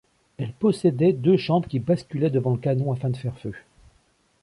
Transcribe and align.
Elle 0.39 0.51
possédait 0.53 1.13
deux 1.13 1.37
chambres 1.37 1.67
qui 1.69 1.77
basculaient 1.77 2.31
devant 2.31 2.53
le 2.53 2.57
canon 2.57 2.91
afin 2.91 3.11
de 3.11 3.17
faire 3.17 3.37
feu. 3.37 3.53